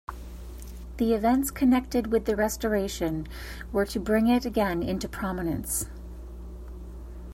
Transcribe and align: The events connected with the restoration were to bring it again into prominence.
The 0.97 1.13
events 1.13 1.51
connected 1.51 2.07
with 2.07 2.25
the 2.25 2.35
restoration 2.35 3.27
were 3.71 3.85
to 3.85 3.99
bring 3.99 4.25
it 4.29 4.45
again 4.47 4.81
into 4.81 5.07
prominence. 5.07 5.85